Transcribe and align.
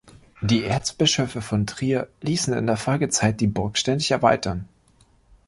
Die 0.41 0.63
Erzbischöfe 0.63 1.43
von 1.43 1.67
Trier 1.67 2.07
ließen 2.21 2.55
in 2.55 2.65
der 2.65 2.75
Folgezeit 2.75 3.39
die 3.39 3.45
Burg 3.45 3.77
ständig 3.77 4.09
erweitern. 4.09 4.67